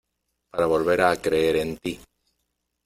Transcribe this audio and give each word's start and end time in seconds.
para 0.51 0.65
volver 0.73 0.99
a 1.03 1.21
creer 1.25 1.55
en 1.63 1.71
ti. 1.83 1.93